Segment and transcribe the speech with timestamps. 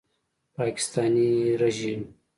[0.55, 1.29] پاکستاني
[1.61, 2.01] ریژیم